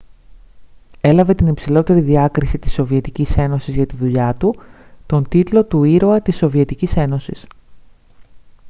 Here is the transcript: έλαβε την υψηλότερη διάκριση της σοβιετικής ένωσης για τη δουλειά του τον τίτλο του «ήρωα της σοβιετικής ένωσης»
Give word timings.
έλαβε 1.01 1.33
την 1.33 1.47
υψηλότερη 1.47 1.99
διάκριση 2.01 2.59
της 2.59 2.73
σοβιετικής 2.73 3.37
ένωσης 3.37 3.73
για 3.75 3.85
τη 3.85 3.95
δουλειά 3.95 4.33
του 4.33 4.55
τον 5.05 5.27
τίτλο 5.27 5.65
του 5.65 5.83
«ήρωα 5.83 6.21
της 6.21 6.37
σοβιετικής 6.37 6.95
ένωσης» 6.95 7.45